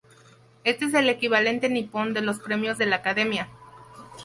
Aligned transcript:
Este 0.63 0.85
es 0.85 0.95
el 0.95 1.09
equivalente 1.09 1.69
nipón 1.69 2.15
de 2.15 2.21
los 2.21 2.39
premios 2.39 2.79
de 2.79 2.87
la 2.87 2.95
academia. 2.95 3.47